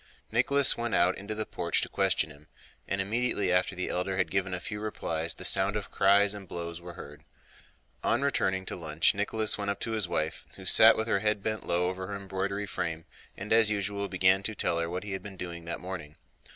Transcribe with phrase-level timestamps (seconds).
[0.31, 2.47] Nicholas went out into the porch to question him,
[2.87, 6.47] and immediately after the elder had given a few replies the sound of cries and
[6.47, 7.23] blows were heard.
[8.03, 11.43] On returning to lunch Nicholas went up to his wife, who sat with her head
[11.43, 13.05] bent low over her embroidery frame,
[13.37, 16.15] and as usual began to tell her what he had been doing that morning.